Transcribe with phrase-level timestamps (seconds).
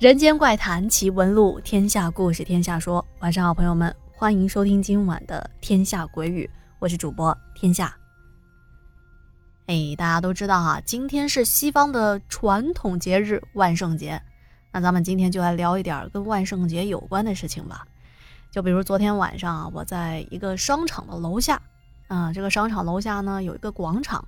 [0.00, 3.06] 人间怪谈奇闻录，天下故事天下说。
[3.18, 7.94] 晚上好，朋友们，欢迎收听今晚的《天下鬼语》，我是主播天下。
[9.66, 14.18] 哎，大家都知道哈，今天是西方的传统节日万圣节。
[14.72, 17.86] 那咱们今天就来聊一点跟万圣节有关的事情吧。
[18.50, 21.60] 就比如昨天晚上啊，我在一个商场的楼下，
[22.08, 24.26] 啊，这个商场楼下呢有一个广场，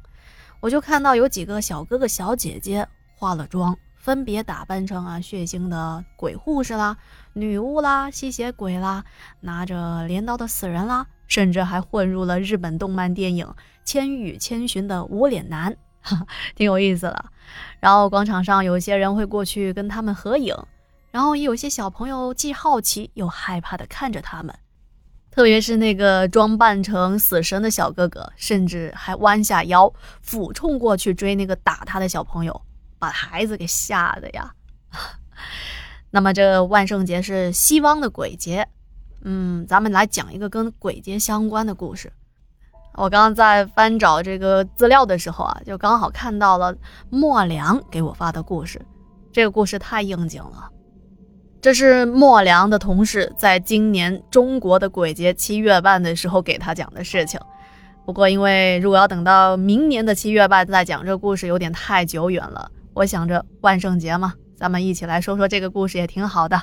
[0.60, 2.86] 我就看到有几个小哥哥小姐姐
[3.16, 3.74] 化了妆。
[4.02, 6.96] 分别打扮成啊血腥的鬼护士啦、
[7.34, 9.04] 女巫啦、吸血鬼啦、
[9.42, 13.46] 拿着镰刀的死人啦，甚至还混入了日本动漫电影
[13.84, 17.24] 《千与千寻》的无脸男，哈 挺有意思的。
[17.78, 20.52] 然后广场上有些人会过去跟他们合影，
[21.12, 24.52] 然后也有些小朋友既好奇又害怕的看着他们，
[25.30, 32.60] 特别是那个装扮成死神的小哥哥，甚至还弯下腰俯冲过去追那个打他的小朋友。
[33.02, 34.54] 把孩子给吓的呀！
[36.12, 38.68] 那么这万圣节是西方的鬼节，
[39.24, 42.12] 嗯，咱们来讲一个跟鬼节相关的故事。
[42.94, 46.72] 我刚刚在翻找这个资料的时候啊，就刚好看到了
[47.10, 48.80] 莫良给我发的故事。
[49.32, 50.70] 这个故事太应景了，
[51.60, 57.40] 这是莫良的同事在今年中国的鬼节七月半的时候给他讲的事情。
[58.04, 62.70] 不过因为如果要等到明年的七月半再讲这故事，有点太久远了。
[62.94, 66.60] 我想着万圣节嘛，咱们一起来说说这个故事也挺好的。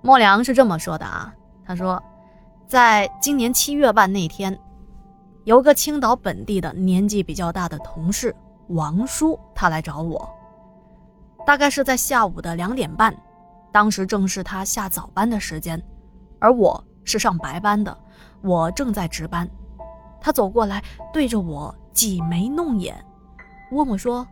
[0.00, 2.00] 莫良是这么说的啊，他说，
[2.66, 4.56] 在今年七月半那天，
[5.44, 8.34] 有个青岛本地的年纪比较大的同事
[8.68, 10.28] 王叔，他来找我，
[11.44, 13.14] 大概是在下午的两点半，
[13.72, 15.82] 当时正是他下早班的时间，
[16.38, 17.98] 而我是上白班的，
[18.42, 19.48] 我正在值班。
[20.20, 23.04] 他走过来，对着我挤眉弄眼。
[23.70, 24.26] 问我说：“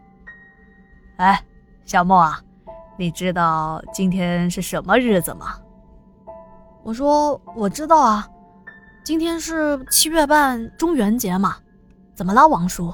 [1.16, 1.42] 哎，
[1.84, 2.40] 小莫啊，
[2.98, 5.58] 你知道今天是什么日子吗？”
[6.84, 8.28] 我说：“我知道啊，
[9.04, 11.56] 今天是七月半中元节嘛。
[12.14, 12.92] 怎么了，王叔？”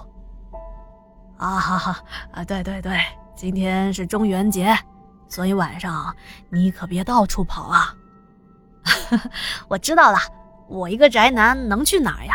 [1.37, 1.99] 啊哈哈
[2.33, 3.01] 啊，对对对，
[3.35, 4.77] 今天是中元节，
[5.29, 6.15] 所以晚上
[6.51, 7.95] 你可别到处跑啊。
[9.69, 10.19] 我知道了，
[10.69, 12.35] 我一个宅男能去哪儿呀？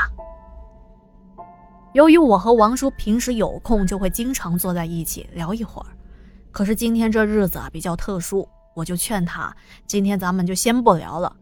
[1.98, 5.88] 由于我和王叔平时有空就会经常坐在一起聊一会儿，
[6.52, 9.52] 可是今天这日子啊比较特殊，我就劝他
[9.88, 11.36] 今天咱们就先不聊了。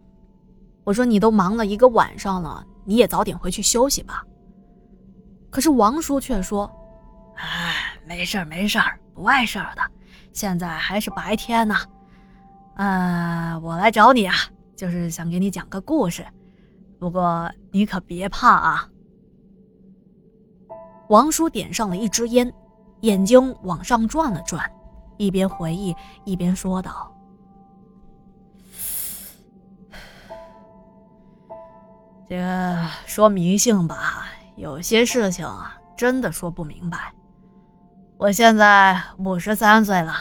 [0.86, 4.24] 我说你都忙了一个晚上了，你也早点回去休息吧。
[5.50, 6.72] 可是王叔却说
[7.36, 9.82] ：“哎，没事儿没事儿，不碍事儿的，
[10.32, 11.76] 现在还是白天呢。
[12.76, 14.34] 嗯，我来找你啊，
[14.74, 16.26] 就是想给你讲个故事，
[16.98, 18.88] 不过你可别怕啊。”
[21.10, 22.52] 王叔点上了一支烟，
[23.02, 24.70] 眼睛往上转了转，
[25.18, 27.12] 一边回忆一边说道
[32.28, 37.14] ：“这个说迷信吧，有些事情啊，真的说不明白。
[38.18, 40.16] 我现在五十三岁了，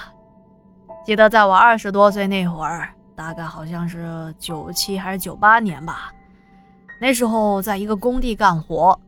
[1.07, 6.13] 记得在我二十多岁那会儿，大概好像是九七还是九八年吧，
[7.01, 9.01] 那时候在一个工地干活。”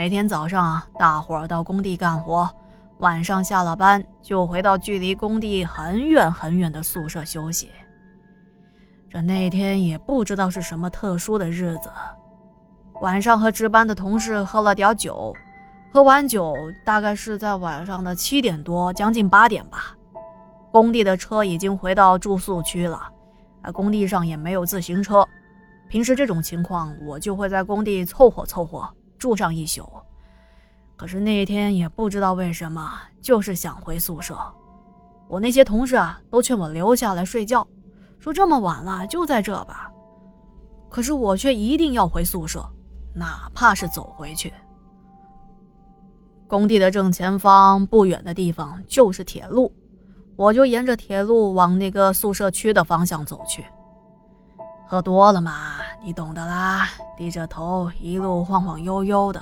[0.00, 2.48] 每天早上，大伙儿到工地干活，
[3.00, 7.68] 晚上下了班就回到距离工地很远很远的宿舍休息。
[9.10, 11.90] 这那天也不知道是什么特殊的日子，
[13.02, 15.36] 晚上和值班的同事喝了点酒，
[15.92, 19.94] 喝完酒大概是在晚上的七点多，将近八点吧。
[20.72, 23.02] 工地的车已经回到住宿区了，
[23.60, 25.28] 啊，工地上也没有自行车。
[25.90, 28.90] 平时这种情况，我就会在工地凑合凑合。
[29.20, 29.86] 住上一宿，
[30.96, 34.36] 可是那一天也不知道为什么，就是想回宿舍。
[35.28, 37.68] 我那些同事啊，都劝我留下来睡觉，
[38.18, 39.92] 说这么晚了就在这吧。
[40.88, 42.66] 可是我却一定要回宿舍，
[43.14, 44.52] 哪怕是走回去。
[46.48, 49.72] 工地的正前方不远的地方就是铁路，
[50.34, 53.64] 我就沿着铁路往那个宿舍区的方向走去。
[54.90, 56.88] 喝多了嘛，你懂的啦。
[57.16, 59.40] 低着头，一路晃晃悠悠的，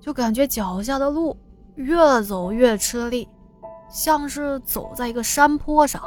[0.00, 1.36] 就感觉脚下的路
[1.76, 3.28] 越走越吃力，
[3.88, 6.02] 像是走在一个山坡上。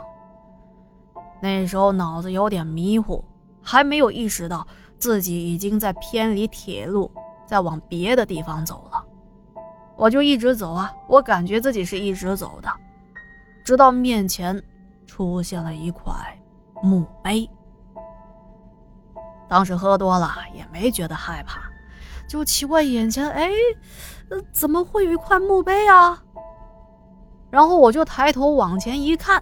[1.39, 3.23] 那时候脑子有点迷糊，
[3.61, 4.67] 还没有意识到
[4.99, 7.09] 自己已经在偏离铁路，
[7.45, 9.01] 在往别的地方走了。
[9.95, 12.69] 我就一直走啊，我感觉自己是一直走的，
[13.63, 14.61] 直到面前
[15.05, 16.13] 出现了一块
[16.83, 17.49] 墓碑。
[19.49, 21.61] 当时喝多了也没觉得害怕，
[22.27, 23.49] 就奇怪眼前，哎，
[24.51, 26.21] 怎么会有一块墓碑啊？
[27.49, 29.41] 然后我就抬头往前一看，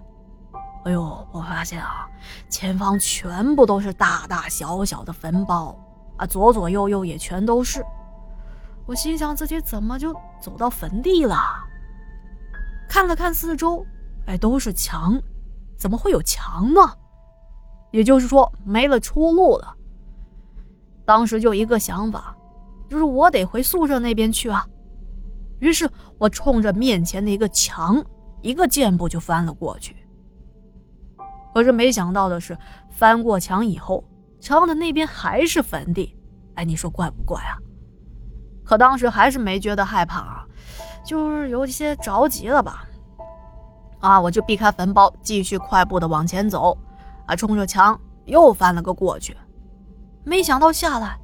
[0.84, 2.08] 哎呦，我发现啊，
[2.50, 5.76] 前方全部都是大大小小的坟包
[6.18, 7.84] 啊，左左右右也全都是。
[8.86, 11.36] 我心想自己怎么就走到坟地了？
[12.88, 13.84] 看了看四周，
[14.28, 15.20] 哎，都是墙，
[15.76, 16.82] 怎么会有墙呢？
[17.90, 19.76] 也就是说没了出路了。
[21.06, 22.36] 当时就一个想法，
[22.90, 24.66] 就是我得回宿舍那边去啊。
[25.60, 28.04] 于是我冲着面前的一个墙，
[28.42, 29.96] 一个箭步就翻了过去。
[31.54, 32.58] 可是没想到的是，
[32.90, 34.04] 翻过墙以后，
[34.42, 36.14] 墙的那边还是坟地。
[36.56, 37.56] 哎，你说怪不怪啊？
[38.64, 40.46] 可当时还是没觉得害怕啊，
[41.06, 42.86] 就是有一些着急了吧？
[44.00, 46.78] 啊，我就避开坟包，继续快步的往前走。
[47.26, 49.36] 啊，冲着墙又翻了个过去，
[50.26, 51.18] 没想到下来，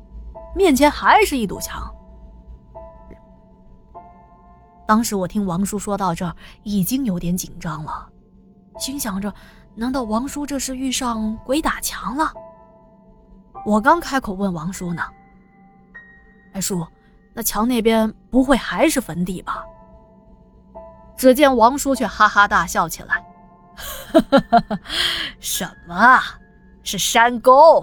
[0.55, 1.93] 面前还是一堵墙。
[4.87, 8.07] 当时我听王叔说到这儿，已经有点紧张了，
[8.77, 9.33] 心想着。
[9.73, 12.31] 难道王叔这是遇上鬼打墙了？
[13.65, 15.01] 我刚开口问王叔呢。
[16.53, 16.85] 哎，叔，
[17.33, 19.63] 那墙那边不会还是坟地吧？
[21.15, 23.23] 只见王叔却哈哈大笑起来
[25.39, 26.21] ：“什么啊？
[26.83, 27.81] 是山沟？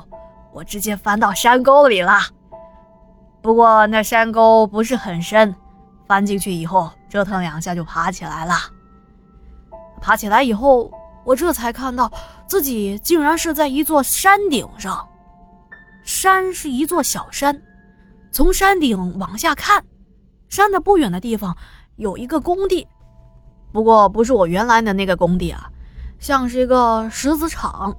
[0.53, 2.19] 我直接翻到山沟里了。
[3.43, 5.55] 不过那山沟不是很深，
[6.07, 8.55] 翻进去以后折腾两下就爬起来了。
[10.01, 10.91] 爬起来以后。”
[11.25, 12.11] 我这才看到
[12.47, 15.07] 自己竟然是在一座山顶上，
[16.03, 17.61] 山是一座小山，
[18.33, 19.85] 从山顶往下看，
[20.49, 21.55] 山的不远的地方
[21.97, 22.89] 有一个工地，
[23.73, 25.69] 不过不是我原来的那个工地啊，
[26.19, 27.95] 像是一个石子厂，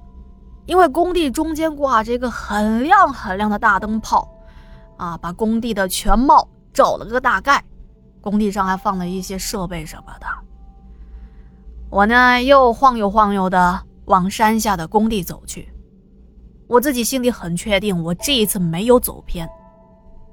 [0.70, 4.32] 因为工地中间挂着一个很亮很亮的大灯泡，
[4.96, 7.64] 啊，把工地的全貌照了个大概，
[8.20, 10.26] 工地上还放了一些设备什么的。
[11.90, 15.74] 我呢，又晃悠晃悠的往山下的工地走去。
[16.68, 19.50] 我自己心里很确定，我这一次没有走偏，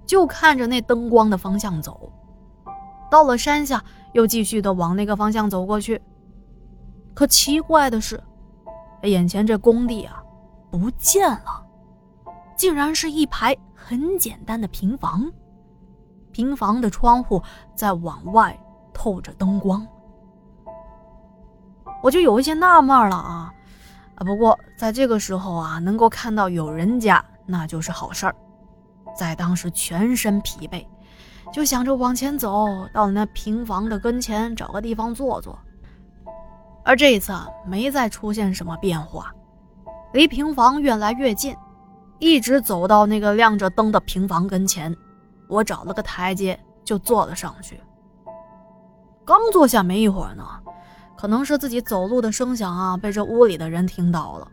[0.06, 2.14] 就看着那灯光的方向走。
[3.10, 6.00] 到了山下，又继续的往那个方向走过去。
[7.16, 8.22] 可奇怪的是，
[9.02, 10.22] 眼前这工地啊，
[10.70, 11.66] 不见了，
[12.56, 15.32] 竟然是一排很简单的平房，
[16.32, 17.42] 平房的窗户
[17.76, 18.58] 在往外
[18.94, 19.86] 透着灯光。
[22.04, 23.54] 我就有一些纳闷了啊，
[24.16, 24.24] 啊！
[24.24, 28.36] 不过在这个时候啊，能够看到有人家，那就是好事儿。
[29.16, 30.86] 在当时全身疲惫，
[31.52, 35.58] 就想着往前走，到那平房的跟前，找个地方坐坐。
[36.84, 39.34] 而这一次啊，没再出现什么变化，
[40.14, 41.56] 离平房越来越近，
[42.20, 44.96] 一直走到那个亮着灯的平房跟前，
[45.48, 47.80] 我找了个台阶就坐了上去。
[49.26, 50.44] 刚坐下没一会儿呢。
[51.20, 54.48] 可能是自己走路的声响啊，被这屋里的人听到了。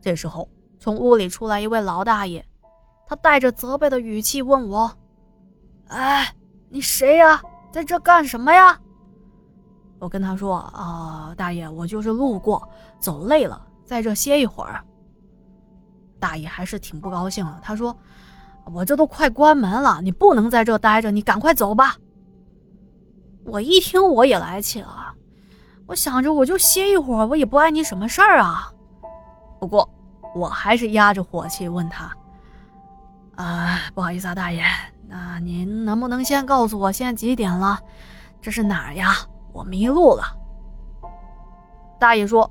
[0.00, 0.48] 这时候，
[0.80, 2.42] 从屋里出来一位老大爷，
[3.06, 4.90] 他带着责备的语气问我
[5.88, 6.34] ：“哎，
[6.70, 7.42] 你谁呀？
[7.70, 8.80] 在这干什么呀？”
[10.00, 12.66] 我跟他说：“啊，大爷，我就是路过，
[12.98, 14.82] 走累了，在这歇一会儿。”
[16.18, 17.94] 大爷还是挺不高兴的，他说
[18.72, 21.96] ：“我这都快关门了，你不能在这待着，你赶快走吧。”
[23.44, 25.12] 我一听，我也来气了。
[25.86, 28.72] 我想着，我就歇一会儿，我也不碍你什么事儿啊。
[29.60, 29.88] 不过，
[30.34, 32.10] 我还是压着火气问他
[33.34, 34.64] ：“啊，不好意思啊，大爷，
[35.08, 37.80] 那您能不能先告诉我现在几点了？
[38.40, 39.12] 这是哪儿呀？
[39.52, 40.22] 我迷路了。”
[41.98, 42.48] 大爷说：“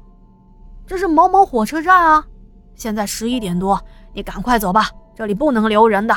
[0.92, 2.28] 这是某某火车站啊，
[2.76, 3.82] 现在十一点多，
[4.12, 6.14] 你赶快走吧，这里不能留人的。”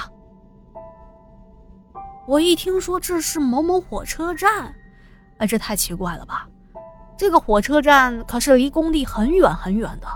[2.27, 4.75] 我一听说这是某某火车站，
[5.39, 6.49] 哎，这太奇怪了吧？
[7.17, 10.09] 这个火车站可是离工地很远很远的，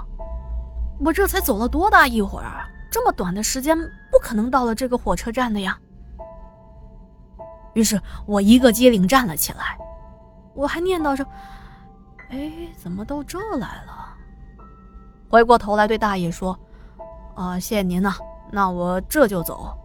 [1.04, 3.78] 我这才走了多大一会儿啊，这么短的时间
[4.10, 5.78] 不可能到了这个火车站的呀。
[7.74, 9.78] 于是我一个机灵站了起来，
[10.52, 11.24] 我还念叨着
[12.30, 14.06] ：“哎，怎么到这来了？”
[15.30, 16.58] 回过头来对大爷说
[17.36, 18.14] ：“啊，谢谢您呐，
[18.50, 19.76] 那我这就走。”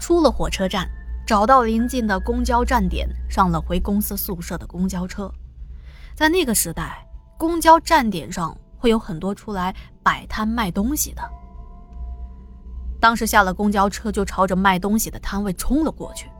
[0.00, 0.88] 出了火车站，
[1.26, 5.30] 找到临近的公交站点，上了回公司宿舍的公交车。
[6.14, 11.22] 在那个时代，公交站点上会有很多出来摆摊卖东西的。
[13.00, 16.30] 当时下了公交车，就朝着卖东西的摊位冲了过去。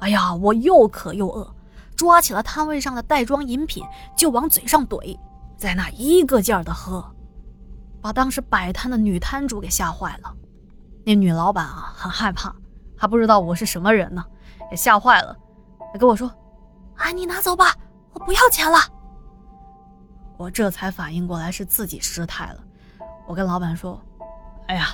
[0.00, 1.54] 哎呀，我又渴又饿，
[1.94, 3.84] 抓起了摊位上的袋装饮品
[4.16, 5.18] 就往嘴上怼，
[5.56, 7.04] 在那一个劲儿的喝，
[8.00, 10.32] 把当时摆摊的女摊主给吓坏了。
[11.04, 12.54] 那女老板啊，很害怕，
[12.96, 14.24] 还不知道我是什么人呢，
[14.70, 15.36] 也吓坏了，
[15.92, 16.30] 还跟我说
[16.96, 17.74] ：“啊，你拿走吧，
[18.12, 18.78] 我不要钱了。”
[20.36, 22.60] 我这才反应过来是自己失态了。
[23.26, 24.00] 我跟老板说
[24.68, 24.88] ：“哎呀，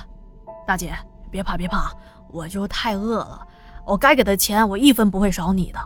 [0.65, 0.95] 大姐，
[1.29, 1.91] 别怕别怕，
[2.29, 3.45] 我就太饿了，
[3.85, 5.79] 我该给的钱我一分不会少你的。”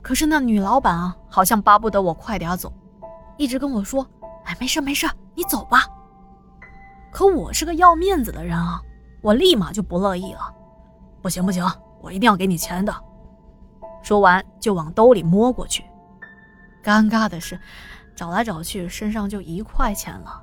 [0.00, 2.72] 可是那女老板啊，好像巴不得我快点走，
[3.38, 4.06] 一直跟我说
[4.44, 5.86] ：“哎，没事没事，你走吧。”
[7.10, 8.82] 可我是个要面子的人啊，
[9.22, 10.54] 我立马就不乐意了。
[11.22, 11.64] 不行不行，
[12.02, 12.94] 我一定要给你钱的。
[14.02, 15.84] 说完就往兜里摸过去，
[16.84, 17.58] 尴尬的是，
[18.14, 20.42] 找来找去身上就一块钱了。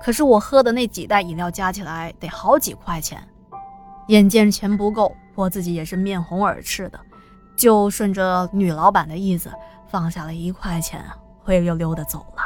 [0.00, 3.26] 可是我喝的那几袋饮料加起来得好几块钱，
[4.08, 6.98] 眼见钱不够，我自己也是面红耳赤的，
[7.56, 9.50] 就顺着女老板的意思
[9.88, 11.04] 放下了一块钱，
[11.48, 12.42] 灰溜溜的走了。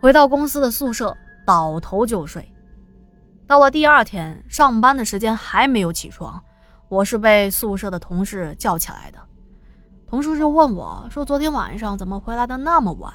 [0.00, 2.52] 回到公司的宿舍，倒头就睡。
[3.46, 6.42] 到了第二天上班的时间还没有起床，
[6.88, 9.18] 我是被宿舍的同事叫起来的。
[10.08, 13.14] 同事就问我说：“昨天晚上怎么回来的那么晚？”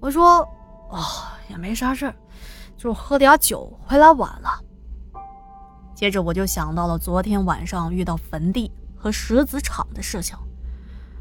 [0.00, 0.48] 我说
[0.90, 1.00] ：“哦，
[1.48, 2.14] 也没啥事儿，
[2.76, 4.50] 就喝点酒回来晚了。”
[5.96, 10.38] 接着我就想到了昨天晚上遇到坟地和石子厂的事情。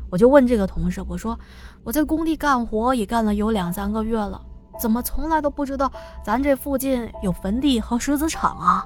[0.09, 1.37] 我就问这个同事，我说
[1.83, 4.41] 我在工地干活也干了有两三个月了，
[4.79, 5.91] 怎么从来都不知道
[6.23, 8.85] 咱这附近有坟地和石子厂啊？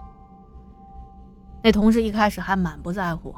[1.63, 3.35] 那同事一开始还满不在乎，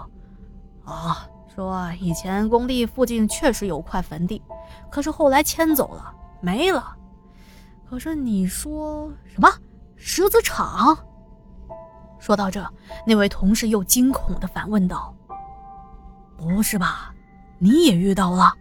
[0.85, 4.41] 啊，说以前工地附近确实有块坟地，
[4.89, 6.95] 可是后来迁走了，没了。
[7.89, 9.49] 可是你说什么
[9.97, 10.97] 石子厂？
[12.17, 12.65] 说到这，
[13.05, 15.13] 那位同事又惊恐地反问道
[16.37, 17.12] ：“不是吧？”
[17.63, 18.53] 你也遇到了。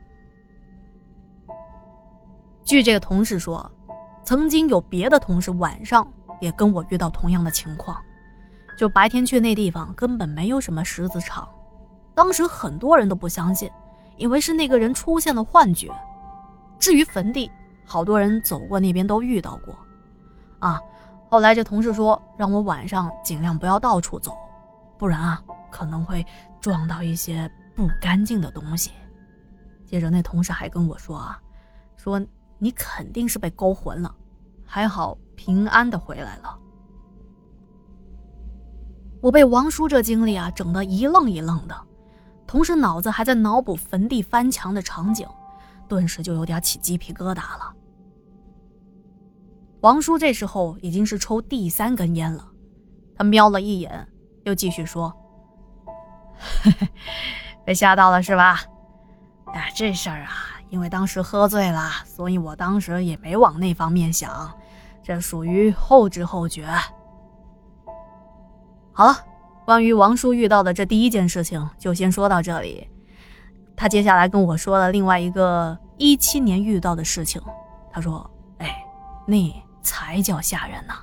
[2.62, 3.68] 据这个同事说，
[4.23, 6.06] 曾经有别的同事晚上
[6.40, 8.00] 也跟我遇到同样的情况，
[8.78, 11.49] 就白天去那地方根本没有什么石子厂，
[12.14, 13.68] 当时很多人都不相信，
[14.16, 15.90] 以为是那个人出现了幻觉。
[16.78, 17.50] 至于坟地，
[17.85, 19.76] 好多人走过那边都遇到过。
[20.61, 20.80] 啊，
[21.28, 24.38] 后来这同事说让我晚上尽量不要到处走，
[24.97, 25.42] 不然啊
[25.73, 26.25] 可能会
[26.61, 27.50] 撞到一些。
[27.75, 28.91] 不干净的东西。
[29.87, 31.41] 接着，那同事还跟我说啊，
[31.97, 32.21] 说
[32.59, 34.14] 你肯定是被勾魂了，
[34.64, 36.59] 还好平安的回来了。
[39.21, 41.76] 我被王叔这经历啊整得一愣一愣的，
[42.47, 45.29] 同时脑子还在脑补坟地翻墙的场景，
[45.88, 47.75] 顿时就有点起鸡皮疙瘩了。
[49.81, 52.49] 王叔这时候已经是抽第三根烟了，
[53.14, 54.09] 他瞄了一眼，
[54.45, 55.12] 又继续说
[56.62, 56.88] ：“嘿嘿。”
[57.64, 58.61] 被吓到了是吧？
[59.54, 60.31] 哎，这事儿啊，
[60.71, 64.50] 因为当时喝醉了，所以我当时也没往那方面想，
[65.02, 66.66] 这属于后知后觉。
[68.92, 69.16] 好了，
[69.64, 72.88] 关于王叔遇到的这第一件事情，就先说到这里。
[73.76, 77.40] 他接下来跟我说了另外一个一七年遇到的事情，
[77.92, 78.85] 他说：“哎，
[79.26, 79.37] 那
[79.83, 80.95] 才叫吓人呢。”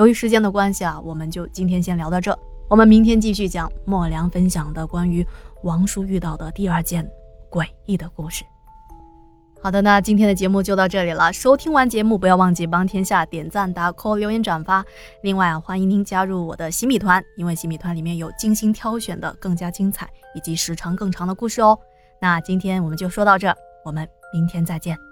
[0.00, 2.36] 由于时间的关系啊，我们就今天先聊到这。
[2.68, 5.26] 我们明天继续讲莫良分享的关于
[5.62, 7.06] 王叔遇到的第二件
[7.50, 8.42] 诡异的故事。
[9.60, 11.30] 好的，那今天的节目就到这里了。
[11.30, 14.82] 收听完节目，不要忘记帮天下点赞、打 call、留言、转发。
[15.22, 21.78] 另外啊，欢迎您加入我的洗米团，因为洗米团里面有精心挑选的更加精彩以及时长更长的故事哦。
[22.18, 23.54] 那今天我们就说到这，
[23.84, 25.09] 我们明天再见。